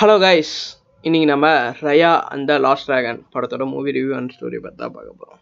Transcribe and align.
Hello 0.00 0.14
guys 0.22 0.52
இன்றைக்கி 1.04 1.26
நம்ம 1.30 1.46
Raya 1.86 2.10
அந்த 2.34 2.52
லாஸ்ட் 2.64 2.86
ட்ராகன் 2.88 3.18
படத்தோட 3.32 3.64
மூவி 3.72 3.90
ரிவ்யூ 3.96 4.14
அண்ட் 4.18 4.32
ஸ்டோரி 4.34 4.58
பற்றி 4.64 4.78
தான் 4.82 4.94
பார்க்க 4.94 5.18
போகிறோம் 5.18 5.40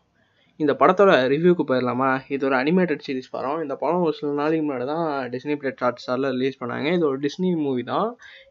இந்த 0.61 0.73
படத்தோட 0.81 1.11
ரிவ்யூக்கு 1.33 1.65
போயிடலாமா? 1.69 2.09
இது 2.35 2.43
ஒரு 2.49 2.57
அனிமேட்டட் 2.61 3.05
சீரிஸ் 3.05 3.31
படம். 3.35 3.61
இந்த 3.65 3.75
படம் 3.83 4.03
ஒரு 4.07 4.15
சில 4.19 4.33
நாளைக்கு 4.41 4.65
முன்னாடி 4.65 4.87
தான் 4.93 5.05
டிஸ்னி 5.35 5.57
பிளேட் 5.61 5.85
ஹாட் 5.85 6.03
ஸ்டாரில் 6.05 6.29
ரிலீஸ் 6.37 6.59
பண்ணாங்க. 6.63 6.89
இது 6.97 7.07
ஒரு 7.11 7.19
டிஸ்னி 7.27 7.51
மூவி 7.67 7.85
தான். 7.93 8.09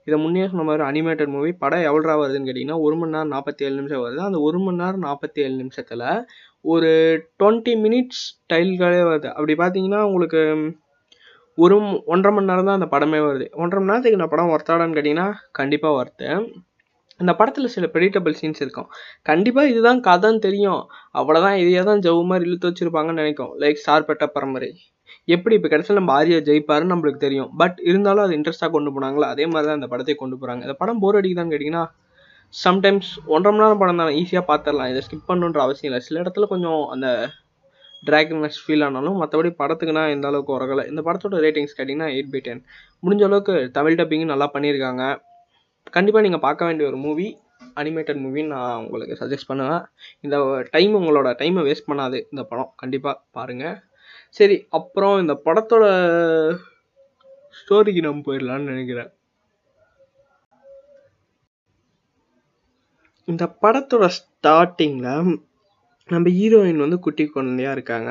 இதை 0.08 0.20
முன்னே 0.24 0.48
சொன்ன 0.54 0.66
மாதிரி 0.70 0.86
அனிமேட்டட் 0.92 1.34
மூவி 1.36 1.52
படம் 1.66 1.86
எவ்வளோ 1.90 2.18
வருதுன்னு 2.24 2.50
கேட்டிங்கன்னா 2.50 2.80
ஒரு 2.86 2.98
மணி 3.02 3.16
நேரம் 3.18 3.34
நாற்பத்தி 3.36 3.68
ஏழு 3.68 3.76
நிமிஷம் 3.82 4.04
வருது. 4.06 4.24
அந்த 4.30 4.40
ஒரு 4.48 4.62
மணி 4.66 4.82
நேரம் 4.84 5.06
நாற்பத்தி 5.10 5.46
ஏழு 5.48 5.56
நிமிஷத்தில் 5.64 6.08
ஒரு 6.76 6.92
டுவெண்ட்டி 7.42 7.76
மினிட்ஸ் 7.86 8.26
டைல்களே 8.54 9.04
வருது. 9.12 9.30
அப்படி 9.38 9.56
பார்த்தீங்கன்னா 9.64 10.02
உங்களுக்கு 10.12 10.44
ஒரு 11.58 11.76
ஒன்றரை 12.14 12.32
மணி 12.36 12.50
நேரம் 12.52 12.68
தான் 12.70 12.80
அந்த 12.80 12.88
படமே 12.96 13.20
வருது. 13.28 13.46
ஒன்றரை 13.62 13.80
மணி 13.82 13.92
நேரத்துக்கு 13.92 14.20
இந்த 14.20 14.28
படம் 14.34 14.52
ஒர்த்தாடான்னு 14.56 14.98
கேட்டிங்கன்னா 14.98 15.28
கண்டிப்பாக 15.60 15.98
ஒர்த்து 16.00 16.28
இந்த 17.20 17.32
படத்தில் 17.38 17.74
சில 17.76 17.86
ப்ரெடிட்டபிள் 17.94 18.36
சீன்ஸ் 18.40 18.62
இருக்கும். 18.64 18.90
கண்டிப்பாக 19.30 19.70
இதுதான் 19.72 20.02
கதைன்னு 20.08 20.42
தெரியும். 20.48 20.82
அவ்வளோதான் 21.20 21.58
இதையே 21.62 21.82
தான் 21.90 22.04
ஜவு 22.06 22.22
மாதிரி 22.32 22.46
இழுத்து 22.50 22.70
வச்சுருப்பாங்கன்னு 22.70 23.22
நினைக்கும். 23.22 23.52
லைக் 23.64 23.80
சார்பெட்ட 23.86 24.26
பரம்பரை. 24.36 24.70
எப்படி 25.36 25.54
இப்போ 25.58 25.70
கடைசியில் 25.72 26.00
நம்ம 26.00 26.14
ஆரியா 26.20 26.40
ஜெயிப்பாருன்னு 26.50 26.94
நம்மளுக்கு 26.94 27.24
தெரியும். 27.26 27.50
பட் 27.62 27.78
இருந்தாலும் 27.90 28.24
அது 28.26 28.36
இன்ட்ரெஸ்ட்டாக 28.38 28.72
கொண்டு 28.76 28.92
போனாங்களோ? 28.96 29.26
அதே 29.34 29.46
மாதிரி 29.54 29.68
தான் 29.70 29.80
இந்த 29.80 29.90
படத்தை 29.94 30.16
கொண்டு 30.22 30.36
போகிறாங்க 30.42 30.62
இந்த 30.68 30.76
படம் 30.82 31.02
போர் 31.04 31.20
அடிக்குதான்னு 31.20 31.54
கேட்டிங்கன்னா 31.54 31.84
சம்டைம்ஸ் 32.54 33.12
ஒன்றரை 33.36 33.52
மணி 33.54 33.64
நேரம் 33.64 33.82
படம் 33.84 34.02
தான் 34.02 34.14
ஈஸியாக 34.22 34.46
பார்த்துடலாம் 34.52 34.92
இதை 34.94 35.02
ஸ்கிப் 35.08 35.28
பண்ணணுன்ற 35.30 35.62
அவசியம் 35.66 35.90
இல்லை. 35.90 36.02
சில 36.08 36.22
இடத்துல 36.24 36.48
கொஞ்சம் 36.54 36.82
அந்த 36.96 37.08
டிராகனஸ் 38.08 38.60
ஃபீல் 38.64 38.86
ஆனாலும் 38.88 39.18
மற்றபடி 39.22 39.52
படத்துக்குனா 39.62 40.04
இந்த 40.16 40.28
அளவுக்கு 40.32 40.56
உரகலை 40.58 40.86
இந்த 40.92 41.02
படத்தோட 41.08 41.42
ரேட்டிங்ஸ் 41.46 41.78
கேட்டிங்கன்னா 41.78 42.10
எயிட் 42.16 42.32
பை 42.34 42.42
டென் 42.48 42.64
முடிஞ்ச 43.04 43.24
அளவுக்கு 43.30 43.56
தமிழ் 43.78 43.98
டப்பிங்கும் 44.02 44.34
நல்லா 44.34 44.48
பண்ணியிருக்காங்க 44.56 45.04
கண்டிப்பாக 45.98 46.26
நீங்கள் 46.28 46.46
பார்க்க 46.46 46.70
வேண்டிய 46.70 46.88
ஒரு 46.92 46.98
மூவி 47.08 47.28
அனிமேட்டட் 47.82 48.20
மூவின்னு 48.24 48.54
நான் 48.54 48.82
உங்களுக்கு 48.84 49.18
சஜெஸ்ட் 49.20 49.50
பண்ணுவேன். 49.50 49.84
இந்த 50.26 50.36
டைம் 50.76 50.94
உங்களோட 51.00 51.30
டைமை 51.42 51.62
வேஸ்ட் 51.68 51.90
பண்ணாது 51.92 52.18
இந்த 52.32 52.42
படம். 52.52 52.72
கண்டிப்பாக 52.82 53.22
பாருங்கள் 53.38 53.78
சரி 54.38 54.58
அப்புறம் 54.78 55.16
இந்த 55.24 55.34
படத்தோட 55.46 55.86
ஸ்டோரிக்கு 57.60 58.02
நம்ம 58.06 58.24
போயிடலான்னு 58.28 58.72
நினைக்கிறேன். 58.74 59.12
இந்த 63.28 63.46
படத்தோட 63.64 64.06
ஸ்டார்டிங்கில் 64.18 65.32
நம்ம 66.10 66.30
ஹீரோயின் 66.30 66.84
வந்து 66.84 67.00
குட்டி 67.00 67.24
குழந்தையா 67.26 67.72
இருக்காங்க. 67.72 68.10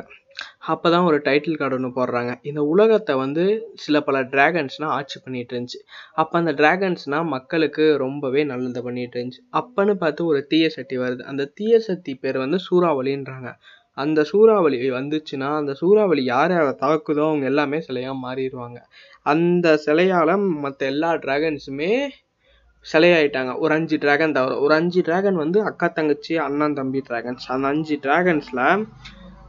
அப்போ 0.61 0.91
தான் 0.91 1.05
ஒரு 1.05 1.19
டைட்டில் 1.25 1.59
கார்டு 1.59 1.77
ஒன்று 1.77 1.91
போடுறாங்க. 1.97 2.33
இந்த 2.43 2.61
உலகத்தை 2.63 3.15
வந்து 3.15 3.45
சில 3.75 4.01
பல 4.01 4.17
டிராகன்ஸ்னால் 4.23 4.93
ஆட்சி 4.93 5.21
பண்ணிகிட்டு 5.25 5.53
இருந்துச்சு. 5.55 5.81
அப்போ 6.13 6.39
அந்த 6.39 6.53
டிராகன்ஸ்னால் 6.53 7.25
மக்களுக்கு 7.25 7.97
ரொம்பவே 7.97 8.45
நல்லது 8.45 8.83
பண்ணிகிட்டு 8.83 9.17
இருந்துச்சு. 9.19 9.43
அப்போன்னு 9.53 9.95
பார்த்து 9.95 10.27
ஒரு 10.27 10.47
தீய 10.47 10.69
சக்தி 10.69 10.99
வருது. 10.99 11.23
அந்த 11.23 11.51
தீய 11.55 11.79
சக்தி 11.81 12.15
பேர் 12.15 12.39
வந்து 12.39 12.61
சூறாவளின்றாங்க. 12.71 13.51
அந்த 13.99 14.21
சூறாவளி 14.25 14.79
வந்துச்சுன்னா 14.91 15.51
அந்த 15.57 15.73
சூறாவளி 15.75 16.25
யார் 16.25 16.51
யாரை 16.51 16.75
தாக்குதோ 16.81 17.25
அவங்க 17.27 17.47
எல்லாமே 17.47 17.79
சிலையாக 17.89 18.17
மாறிடுவாங்க. 18.25 18.79
அந்த 19.23 19.77
சிலையால் 19.87 20.35
மற்ற 20.65 20.87
எல்லா 20.87 21.13
டிராகன்ஸுமே 21.17 21.93
சிலையாயிட்டாங்க. 22.93 23.59
ஒரு 23.59 23.75
அஞ்சு 23.75 23.99
டிராகன் 23.99 24.33
தவிர. 24.33 24.61
ஒரு 24.61 24.75
அஞ்சு 24.75 25.03
டிராகன் 25.03 25.35
வந்து 25.35 25.63
அக்கா 25.63 25.87
தங்கச்சி 25.89 26.37
அண்ணன் 26.39 26.73
தம்பி 26.73 27.03
டிராகன்ஸ் 27.09 27.47
அந்த 27.47 27.69
அஞ்சு 27.69 27.99
டிராகன்ஸில் 28.03 28.87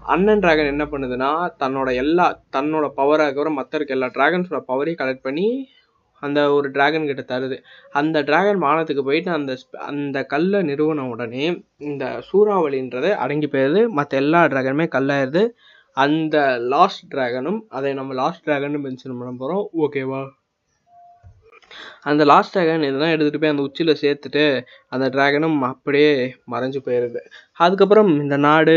அண்ணன் 0.01 0.39
டிராகன் 0.39 0.65
என்ன 0.65 0.83
பண்ணுதுன்னா 0.85 1.31
தன்னோட 1.59 1.95
எல்லா 1.95 2.43
தன்னோட 2.51 2.91
பவரை 2.97 3.33
தவிர 3.33 3.49
மற்ற 3.49 3.77
இருக்க 3.77 3.93
எல்லா 3.93 4.07
டிராகன்ஸோட 4.07 4.61
பவரையும் 4.67 4.99
கலெக்ட் 5.01 5.21
பண்ணி 5.21 5.67
அந்த 6.19 6.51
ஒரு 6.53 6.71
டிராகன் 6.71 7.05
கிட்ட 7.05 7.39
தருது. 7.39 7.57
அந்த 7.91 8.21
டிராகன் 8.21 8.61
வானத்துக்கு 8.61 9.03
போயிட்டு 9.03 9.31
அந்த 9.31 9.57
அந்த 9.71 10.23
கல்லை 10.23 10.61
நிறுவன 10.61 11.07
உடனே 11.07 11.63
இந்த 11.77 12.23
சூறாவளின்றது 12.29 13.11
அடங்கி 13.15 13.47
போயிடுது. 13.47 13.87
மற்ற 13.87 14.17
எல்லா 14.17 14.45
டிராகனுமே 14.45 14.87
கல்லாயிருது. 14.95 15.49
அந்த 15.93 16.57
லாஸ்ட் 16.59 17.13
டிராகனும் 17.13 17.59
அதை 17.69 17.93
நம்ம 17.93 18.13
லாஸ்ட் 18.13 18.43
டிராகன் 18.43 18.83
மென்ஷன் 18.85 19.19
பண்ண 19.19 19.31
போகிறோம் 19.37 19.69
ஓகேவா 19.77 20.23
அந்த 22.07 22.23
லாஸ்ட் 22.31 22.53
ட்ராகன் 22.55 22.85
இதெல்லாம் 22.87 23.13
எடுத்துகிட்டு 23.13 23.41
போய் 23.43 23.53
அந்த 23.53 23.65
உச்சியில் 23.67 23.99
சேர்த்துட்டு 24.01 24.43
அந்த 24.93 25.05
ட்ராகனும் 25.13 25.57
அப்படியே 25.69 26.11
மறைஞ்சு 26.53 26.79
போயிடுது 26.85 27.21
அதுக்கப்புறம் 27.59 28.11
இந்த 28.23 28.35
நாடு 28.47 28.75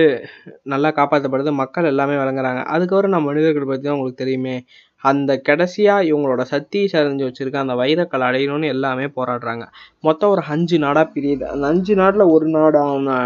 நல்லா 0.64 0.90
காப்பாற்றப்படுது 0.98 1.52
மக்கள் 1.62 1.90
எல்லாமே 1.92 2.16
வழங்குறாங்க 2.22 2.62
அதுக்கப்புறம் 2.74 3.14
நம்ம 3.16 3.28
மனிதர்கள் 3.30 3.68
பற்றி 3.70 3.84
தான் 3.84 3.96
உங்களுக்கு 3.96 4.22
தெரியுமே. 4.24 4.56
அந்த 5.04 5.30
கடைசியாக 5.48 6.06
இவங்களோட 6.10 6.42
சக்தி 6.54 6.80
சரிஞ்சு 6.92 7.26
வச்சுருக்க 7.26 7.58
அந்த 7.64 7.74
வைரக்கல் 7.74 8.26
அடையணும்னு 8.28 8.72
எல்லாமே 8.74 9.06
போராடுறாங்க. 9.18 9.64
மொத்தம் 10.00 10.32
ஒரு 10.34 10.42
அஞ்சு 10.54 10.78
நாடாக 10.78 11.06
பிரியுது. 11.14 11.44
அந்த 11.54 11.66
அஞ்சு 11.66 11.94
நாட்டில் 11.94 12.32
ஒரு 12.34 12.48
நாடான 12.48 13.16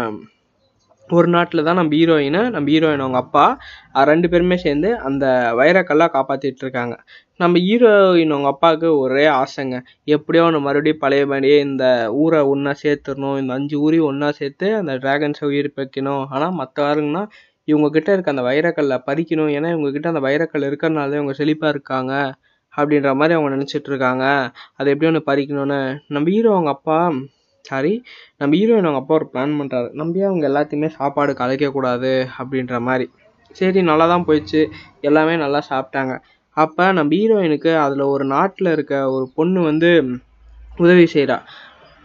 ஒரு 1.09 1.27
நாட்டில் 1.35 1.65
தான் 1.67 1.77
நம்ம 1.79 1.93
ஹீரோயினை 1.97 2.41
நம்ம 2.53 2.69
ஹீரோயின் 2.73 3.03
அவங்க 3.05 3.19
அப்பா 3.23 3.45
ரெண்டு 4.11 4.27
பேருமே 4.31 4.57
சேர்ந்து 4.63 4.89
அந்த 5.07 5.25
வைரக்கல்லாம் 5.59 6.13
காப்பாற்றிட்டு 6.15 6.63
இருக்காங்க. 6.65 6.95
நம்ம 7.41 7.59
ஹீரோயின் 7.67 8.33
அவங்க 8.35 8.49
அப்பாவுக்கு 8.53 8.89
ஒரே 9.03 9.25
ஆசைங்க. 9.41 9.77
எப்படியோ 10.15 10.43
ஒன்று 10.47 10.61
மறுபடியும் 10.67 11.01
பழைய 11.03 11.25
மாதிரியே 11.33 11.57
இந்த 11.67 11.85
ஊரை 12.23 12.39
ஒன்றா 12.53 12.73
சேர்த்துடணும் 12.83 13.37
இந்த 13.41 13.53
அஞ்சு 13.57 13.77
ஊரையும் 13.85 14.09
ஒன்றா 14.11 14.29
சேர்த்து 14.39 14.69
அந்த 14.81 14.93
டிராகன்ஸை 15.03 15.45
உயிர் 15.51 15.69
வைக்கணும் 15.81 16.23
ஆனால் 16.35 16.57
மற்ற 16.61 16.77
ஆளுங்கன்னா 16.89 17.23
இவங்க 17.71 17.87
கிட்ட 17.97 18.09
இருக்க 18.15 18.35
அந்த 18.35 18.45
வைரக்கல்லை 18.49 18.97
பறிக்கணும். 19.09 19.51
ஏன்னா 19.57 19.69
இவங்க 19.75 19.91
கிட்ட 19.95 20.07
அந்த 20.13 20.23
வைரக்கல் 20.27 20.67
இருக்கிறனால 20.69 21.09
தான் 21.11 21.21
இவங்க 21.21 21.35
செழிப்பாக 21.41 21.73
இருக்காங்க 21.75 22.13
அப்படின்ற 22.73 23.11
மாதிரி 23.19 23.35
அவங்க 23.37 23.49
நினச்சிட்டு 23.55 23.89
இருக்காங்க. 23.91 24.25
அதை 24.77 24.87
எப்படி 24.93 25.09
ஒன்று 25.11 25.29
பறிக்கணும்னு 25.31 25.79
நம்ம 26.15 26.29
ஹீரோ 26.35 26.51
அவங்க 26.57 26.71
அப்பா 26.77 26.99
சாரி 27.69 27.93
நம்ம 28.41 28.51
ஹீரோயின் 28.59 28.87
அவங்க 28.89 29.01
அப்பா 29.01 29.15
ஒரு 29.19 29.27
பிளான் 29.33 29.57
பண்ணுறாரு 29.59 29.89
நம்பி 30.01 30.25
அவங்க 30.29 30.45
எல்லாத்தையுமே 30.51 30.89
சாப்பாடு 30.97 31.33
கலைக்கக்கூடாது 31.41 32.11
அப்படின்ற 32.39 32.77
மாதிரி. 32.89 33.07
சரி 33.55 33.81
நல்லா 33.89 34.05
தான் 34.13 34.25
போயிடுச்சு. 34.27 34.61
எல்லாமே 35.09 35.35
நல்லா 35.43 35.59
சாப்பிட்டாங்க. 35.71 36.13
அப்போ 36.57 36.85
நம்ம 36.97 37.13
ஹீரோயினுக்கு 37.19 37.71
அதில் 37.85 38.03
ஒரு 38.13 38.25
நாட்டில் 38.35 38.73
இருக்க 38.75 38.95
ஒரு 39.15 39.25
பொண்ணு 39.37 39.61
வந்து 39.69 39.89
உதவி 40.83 41.05
செய்கிறா 41.15 41.37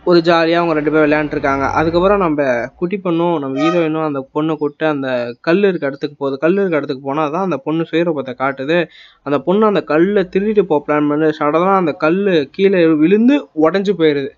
ஒரு 0.06 0.18
ஜாலியாக 0.26 0.60
அவங்க 0.60 0.74
ரெண்டு 0.76 0.92
பேரும் 0.92 1.06
விளையாண்டுருக்காங்க. 1.06 1.64
அதுக்கப்புறம் 1.78 2.22
நம்ம 2.24 2.42
குட்டி 2.78 2.96
பொண்ணும் 3.06 3.34
நம்ம 3.42 3.58
ஹீரோயினும் 3.62 4.06
அந்த 4.08 4.20
பொண்ணை 4.34 4.52
கூப்பிட்டு 4.60 4.86
அந்த 4.92 5.08
கல் 5.46 5.66
இருக்க 5.70 5.90
இடத்துக்கு 5.90 6.16
போகுது. 6.22 6.36
கல் 6.44 6.56
இருக்க 6.60 6.80
இடத்துக்கு 6.80 7.04
போனால் 7.08 7.32
தான் 7.34 7.46
அந்த 7.48 7.58
பொண்ணு 7.66 7.84
சுயரூபத்தை 7.90 8.34
காட்டுது. 8.42 8.78
அந்த 9.26 9.38
பொண்ணு 9.48 9.64
அந்த 9.72 9.82
கல்லை 9.92 10.22
திருடிட்டு 10.34 10.64
போக 10.70 10.80
பிளான் 10.86 11.10
பண்ணி. 11.10 11.28
சடனாக 11.40 11.76
அந்த 11.82 11.94
கல் 12.04 12.20
கீழே 12.56 12.80
விழுந்து 13.02 13.36
உடஞ்சி 13.66 13.94
போயிடுது 14.00 14.30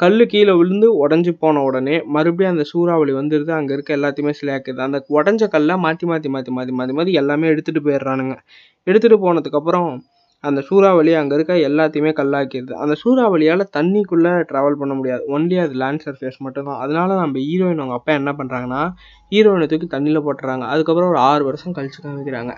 கல் 0.00 0.22
கீழே 0.30 0.52
விழுந்து 0.58 0.86
உடஞ்சி 1.02 1.32
போன 1.42 1.62
உடனே 1.66 1.96
மறுபடியும் 2.14 2.52
அந்த 2.54 2.64
சூறாவளி 2.70 3.12
வந்துடுது 3.18 3.52
அங்கே 3.56 3.72
இருக்க 3.76 3.90
எல்லாத்தையுமே 3.98 4.32
சிலையாக்குது. 4.38 4.80
அந்த 4.86 4.98
உடஞ்ச 5.16 5.48
கல்லை 5.52 5.74
மாற்றி 5.84 6.06
மாற்றி 6.10 6.28
மாற்றி 6.34 6.52
மாற்றி 6.56 6.72
மாற்றி 6.78 6.94
மாற்றி 6.98 7.12
எல்லாமே 7.20 7.50
எடுத்துகிட்டு 7.52 7.82
போயிடுறானுங்க. 7.86 8.34
எடுத்துகிட்டு 8.86 9.18
போனதுக்கப்புறம் 9.24 9.90
அந்த 10.44 10.60
சூறாவளி 10.68 11.12
அங்கே 11.20 11.34
இருக்க 11.38 11.56
எல்லாத்தையுமே 11.68 12.12
கல்லாக்கிடுது 12.20 12.74
அந்த 12.82 12.94
சூறாவளியால் 13.02 13.64
தண்ணிக்குள்ளே 13.76 14.32
ட்ராவல் 14.50 14.78
பண்ண 14.80 14.92
முடியாது. 15.00 15.22
ஒன்லி 15.34 15.56
அது 15.64 15.74
லேண்ட் 15.82 16.04
சர்ஃபேஸ் 16.06 16.38
மட்டும்தான் 16.46 16.80
அதனால 16.84 17.20
நம்ம 17.22 17.38
ஹீரோயின் 17.48 17.82
அவங்க 17.82 17.96
அப்பா 17.98 18.12
என்ன 18.20 18.32
பண்ணுறாங்கன்னா 18.40 18.82
ஹீரோயினை 19.32 19.68
தூக்கி 19.72 19.88
தண்ணியில் 19.94 20.24
போட்டுறாங்க. 20.26 20.66
அதுக்கப்புறம் 20.72 21.10
ஒரு 21.14 21.22
ஆறு 21.30 21.42
வருஷம் 21.50 21.76
கழிச்சு 21.78 22.00
காமிக்கிறாங்க. 22.06 22.54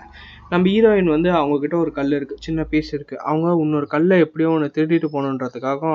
நம்ம 0.51 0.65
ஹீரோயின் 0.73 1.15
வந்து 1.15 1.31
அவங்கக்கிட்ட 1.39 1.77
ஒரு 1.83 1.93
கல் 1.99 2.13
இருக்குது 2.19 2.43
சின்ன 2.47 2.63
பீஸ் 2.73 2.93
இருக்குது 2.97 3.23
அவங்க 3.29 3.57
இன்னொரு 3.65 3.89
கல்லை 3.95 4.17
எப்படியோ 4.27 4.51
ஒன்று 4.57 4.75
திருடிட்டு 4.77 5.09
போகணுன்றதுக்காக 5.15 5.93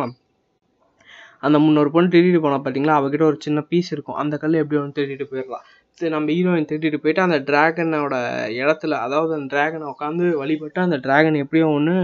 அந்த 1.43 1.57
முன்னொரு 1.59 1.91
பொண்ணு 1.91 2.13
திருடிட்டு 2.15 2.41
போனா 2.41 2.59
பார்த்தீங்களா 2.65 2.97
அவகிட்ட 3.01 3.23
ஒரு 3.23 3.39
சின்ன 3.41 3.61
பீஸ் 3.71 3.93
இருக்கும். 3.93 4.19
அந்த 4.23 4.35
கல் 4.37 4.61
எப்படி 4.63 4.81
ஒன்று 4.81 4.97
திருடிட்டு 4.99 5.27
போயிடலாம். 5.31 5.65
சரி 5.99 6.13
நம்ம 6.15 6.33
ஹீரோயின் 6.33 6.69
திருடிட்டு 6.71 6.99
போயிட்டு 7.03 7.23
அந்த 7.27 7.39
டிராகனோட 7.49 8.15
இடத்துல 8.61 8.99
அதாவது 9.07 9.33
அந்த 9.39 9.49
டிராகனை 9.55 9.87
உட்காந்து 9.93 10.27
வழிபட்டு 10.43 10.81
அந்த 10.81 10.97
டிராகன் 10.97 11.35
எப்படியோ 11.35 11.67
ஒன்று 11.69 11.97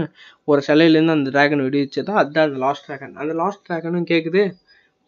ஒரு 0.43 0.61
சிலையிலேருந்து 0.67 1.15
அந்த 1.17 1.29
டிராகன் 1.29 1.65
விடுவிச்சதா? 1.67 2.13
அதுதான் 2.21 2.47
அந்த 2.49 2.59
லாஸ்ட் 2.65 2.85
டிராகன் 2.85 3.15
அந்த 3.15 3.33
லாஸ்ட் 3.33 3.65
டிராகனும் 3.69 4.07
கேட்குது 4.11 4.43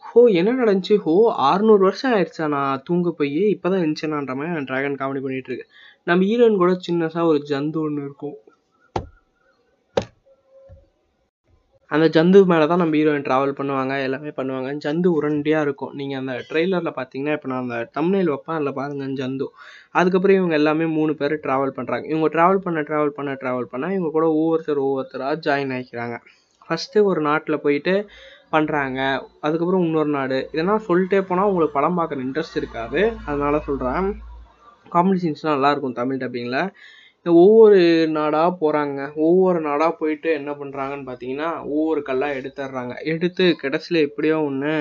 ஹோ 0.04 0.22
என்ன 0.40 0.52
நடந்துச்சு? 0.62 0.96
ஹோ 0.98 1.14
ஆறுநூறு 1.50 1.84
வருஷம் 1.88 2.14
ஆயிடுச்சா? 2.14 2.46
நான் 2.48 2.82
தூங்க 2.86 3.12
போய் 3.12 3.40
இப்போதான் 3.56 3.82
இருந்துச்சுனான்ற 3.82 4.34
மாதிரி 4.38 4.54
அந்த 4.54 4.66
டிராகன் 4.72 5.00
காமெடி 5.02 5.22
பண்ணிகிட்டு 5.26 5.52
இருக்கு. 5.52 5.68
நம்ம 6.04 6.24
ஹீரோயின் 6.24 6.62
கூட 6.64 6.72
சின்னதாக 6.88 7.26
ஒரு 7.26 7.42
ஜந்து 7.52 7.80
ஒன்று 7.86 8.02
இருக்கும். 8.04 8.38
அந்த 11.92 12.06
ஜந்து 12.16 12.40
மேலே 12.52 12.66
தான் 12.72 12.82
நம்ம 12.82 12.96
ஹீரோயின் 13.00 13.26
ட்ராவல் 13.28 13.54
பண்ணுவாங்க 13.60 13.94
எல்லாமே 14.08 14.32
பண்ணுவாங்க. 14.40 14.72
ஜந்து 14.86 15.08
உரண்டியாக 15.18 15.66
இருக்கும். 15.68 15.94
நீங்கள் 16.00 16.20
அந்த 16.22 16.34
ட்ரெய்லரில் 16.50 16.98
பார்த்தீங்கன்னா 16.98 17.36
இப்போ 17.38 17.50
நான் 17.52 17.64
அந்த 17.66 17.78
தம்னைல் 17.98 18.30
வைப்பேன் 18.34 18.58
அதில் 18.58 18.78
பாருங்க 18.80 19.08
ஜந்து. 19.22 19.48
அதுக்கப்புறம் 20.00 20.40
இவங்க 20.40 20.56
எல்லாமே 20.62 20.88
மூணு 20.98 21.14
பேர் 21.22 21.36
ட்ராவல் 21.46 21.76
பண்ணுறாங்க 21.78 22.06
இவங்க 22.14 22.30
ட்ராவல் 22.36 22.62
பண்ண 22.66 22.82
ட்ராவல் 22.90 23.16
பண்ண 23.18 23.34
ட்ராவல் 23.44 23.72
பண்ணால் 23.74 23.96
இவங்க 23.98 24.12
கூட 24.18 24.28
ஒவ்வொருத்தர் 24.40 24.84
ஒவ்வொருத்தராக 24.88 25.42
ஜாயின் 25.48 25.74
ஆகிக்கிறாங்க 25.78 26.18
ஃபஸ்ட்டு 26.68 27.06
ஒரு 27.12 27.22
நாட்டில் 27.30 27.64
போயிட்டு 27.66 27.96
பண்ணுறாங்க 28.54 29.00
அதுக்கப்புறம் 29.46 29.84
இன்னொரு 29.88 30.12
நாடு. 30.18 30.38
இதெல்லாம் 30.54 30.86
சொல்லிட்டே 30.90 31.20
போனால் 31.30 31.50
உங்களுக்கு 31.52 31.78
படம் 31.78 31.98
பார்க்குற 32.00 32.20
இன்ட்ரெஸ்ட் 32.28 32.60
இருக்காது. 32.62 33.02
அதனால 33.30 33.56
சொல்கிறேன் 33.68 34.08
காமெடி 34.94 35.20
சீன்ஸ்லாம் 35.24 35.56
நல்லாயிருக்கும் 35.58 35.98
தமிழ் 36.00 36.22
டப்பிங்கில் 36.22 36.62
ஒவ்வொரு 37.26 37.80
நாடாக 38.10 38.52
போகிறாங்க 38.60 39.00
ஒவ்வொரு 39.20 39.60
நாடாக 39.62 39.98
போயிட்டு 40.00 40.30
என்ன 40.32 40.52
பண்ணுறாங்கன்னு 40.52 41.08
பார்த்தீங்கன்னா 41.08 41.50
ஒவ்வொரு 41.68 42.02
கல்லா 42.02 42.28
எடுத்துடுறாங்க 42.34 42.94
எடுத்து 43.04 43.46
கடைசியில் 43.56 44.06
எப்படியோ 44.06 44.38
ஒன்று 44.44 44.74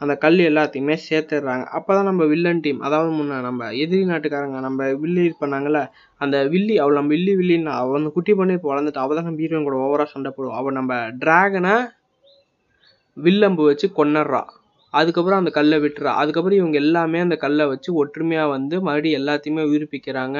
அந்த 0.00 0.14
கல் 0.16 0.38
எல்லாத்தையுமே 0.40 0.94
சேர்த்துடுறாங்க 0.98 1.64
அப்பதான் 1.72 2.06
நம்ம 2.06 2.26
வில்லன் 2.26 2.60
டீம் 2.60 2.78
அதாவது 2.80 3.10
முன்ன 3.10 3.40
நம்ம 3.40 3.66
எதிரி 3.76 4.04
நாட்டுக்காரங்க 4.04 4.60
நம்ம 4.60 4.86
வில்லி 4.94 5.24
பண்ணாங்கள்ல 5.40 5.80
அந்த 6.20 6.36
வில்லி 6.48 6.76
அவள் 6.78 6.98
நம்ம 6.98 7.12
வில்லி 7.12 7.32
வில்லின்னு 7.34 7.72
அவன் 7.72 7.96
வந்து 7.96 8.12
குட்டி 8.12 8.34
பண்ணி 8.34 8.54
இப்போ 8.56 8.70
வளர்ந்துட்டு 8.72 9.02
அவள் 9.02 9.18
தான் 9.18 9.28
நம்ம 9.28 9.42
ஹீரோயின் 9.42 9.68
கூட 9.68 9.78
ஓவராக 9.78 10.12
சண்டை 10.12 10.32
போடுவோம் 10.32 10.58
அவள் 10.58 10.78
நம்ம 10.78 11.00
டிராகனை 11.18 11.74
வில்லம்பு 13.16 13.62
வச்சு 13.62 13.86
கொன்னடுறா 13.92 14.42
அதுக்கப்புறம் 14.98 15.40
அந்த 15.40 15.50
கல்லை 15.58 15.76
விட்டுறா. 15.84 16.12
அதுக்கப்புறம் 16.20 16.60
இவங்க 16.60 16.76
எல்லாமே 16.84 17.18
அந்த 17.26 17.36
கல்லை 17.44 17.64
வச்சு 17.72 17.90
ஒற்றுமையாக 18.02 18.52
வந்து 18.56 18.76
மறுபடியும் 18.88 19.18
எல்லாத்தையுமே 19.20 19.64
உயிர்ப்பிக்கிறாங்க. 19.70 20.38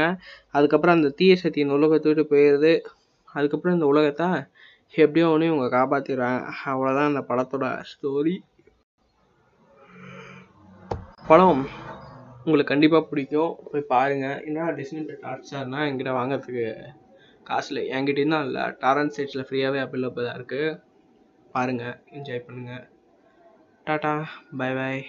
அதுக்கப்புறம் 0.56 0.96
அந்த 0.98 1.10
தீய 1.20 1.34
சக்தியின் 1.42 1.76
உலகத்தை 1.78 2.08
விட்டு 2.10 2.24
போயிடுது. 2.32 2.72
அதுக்கப்புறம் 3.28 3.76
இந்த 3.78 3.88
உலகத்தை 3.92 4.28
எப்படியோ 5.04 5.26
ஒன்று 5.32 5.50
இவங்க 5.50 5.66
காப்பாற்றிடுறாங்க 5.76 6.40
அவ்வளோதான் 6.72 7.10
அந்த 7.10 7.22
படத்தோட 7.30 7.66
ஸ்டோரி 7.90 8.36
படம் 11.28 11.60
உங்களுக்கு 12.44 12.72
கண்டிப்பாக 12.72 13.04
பிடிக்கும். 13.10 13.52
போய் 13.70 13.90
பாருங்கள் 13.94 14.38
என்ன 14.48 14.70
டிஸ்னி 14.78 15.00
ஹாட்ஸ்டார்னா 15.26 15.80
என்கிட்ட 15.88 16.12
வாங்கிறதுக்கு 16.18 16.66
காசில் 17.48 17.76
இல்லை. 17.76 17.90
என்கிட்டயும் 17.96 18.34
தான் 18.34 18.46
இல்லை. 18.48 18.64
டாரன் 18.82 19.12
சைட்ஸில் 19.16 19.46
ஃப்ரீயாகவே 19.48 19.80
அவைலபிளாக 19.84 20.36
இருக்குது 20.38 20.78
பாருங்கள் 21.54 21.96
என்ஜாய் 22.16 22.44
பண்ணுங்கள் 22.46 22.84
டாட்டா 23.90 24.24
பை 24.56 24.74
பாய் 24.74 25.00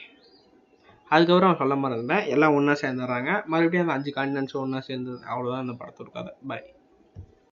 அதுக்கப்புறம் 1.09 1.49
அவன் 1.49 1.61
சொல்ல 1.61 1.75
மறந்துட்டேன். 1.75 2.27
எல்லாம் 2.27 2.53
ஒன்றா 2.53 2.73
சேர்ந்துடுறாங்க. 2.73 3.45
மறுபடியும் 3.45 3.87
அந்த 3.87 3.93
அஞ்சு 3.93 4.11
கான்டினன்ஸும் 4.15 4.63
ஒன்றா 4.65 4.79
சேர்ந்து 4.79 5.11
அவ்வளோதான் 5.11 5.63
அந்த 5.65 5.73
படத்தோட 5.73 6.09
கதை. 6.11 6.33
பாய் 6.47 6.63